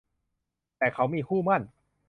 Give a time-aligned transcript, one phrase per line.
[0.77, 1.61] แต่เขามีคู่หมั้น